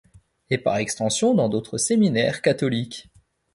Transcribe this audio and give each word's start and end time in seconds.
Et 0.49 0.57
par 0.57 0.77
extension 0.77 1.35
dans 1.35 1.47
d’autres 1.47 1.77
séminaires 1.77 2.41
catholiques. 2.41 3.11